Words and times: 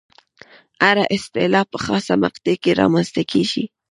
هره 0.83 1.03
اصطلاح 1.15 1.65
په 1.71 1.77
خاصه 1.85 2.13
مقطع 2.23 2.55
کې 2.63 2.77
رامنځته 2.81 3.21
کېږي. 3.31 3.63